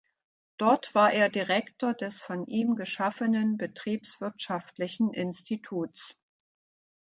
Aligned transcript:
Dort 0.57 0.95
war 0.95 1.13
er 1.13 1.29
Direktor 1.29 1.93
des 1.93 2.23
von 2.23 2.47
ihm 2.47 2.73
geschaffenen 2.75 3.57
betriebswirtschaftlichen 3.57 5.13
Instituts. 5.13 6.17